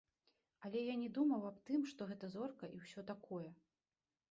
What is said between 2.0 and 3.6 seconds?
гэта зорка і ўсё такое.